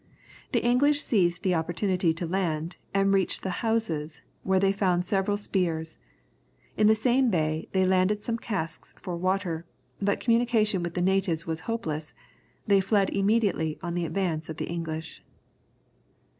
[0.51, 5.37] The English seized the opportunity to land, and reach the houses, where they found several
[5.37, 5.99] spears.
[6.75, 9.63] In the same bay, they landed some casks for water,
[10.01, 12.15] but communication with the natives was hopeless;
[12.65, 15.21] they fled immediately on the advance of the English.